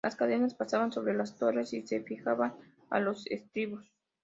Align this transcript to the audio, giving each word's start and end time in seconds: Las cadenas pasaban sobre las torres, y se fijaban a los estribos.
Las 0.03 0.15
cadenas 0.15 0.55
pasaban 0.55 0.91
sobre 0.91 1.13
las 1.13 1.37
torres, 1.37 1.73
y 1.73 1.85
se 1.85 2.01
fijaban 2.01 2.55
a 2.89 2.99
los 2.99 3.27
estribos. 3.27 3.85